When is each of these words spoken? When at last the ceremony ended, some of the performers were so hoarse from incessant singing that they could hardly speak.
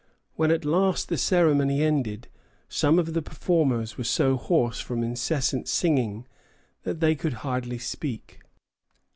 When 0.35 0.49
at 0.49 0.65
last 0.65 1.09
the 1.09 1.15
ceremony 1.19 1.83
ended, 1.83 2.27
some 2.67 2.97
of 2.97 3.13
the 3.13 3.21
performers 3.21 3.99
were 3.99 4.03
so 4.03 4.35
hoarse 4.35 4.79
from 4.79 5.03
incessant 5.03 5.67
singing 5.67 6.25
that 6.81 7.01
they 7.01 7.13
could 7.13 7.33
hardly 7.45 7.77
speak. 7.77 8.39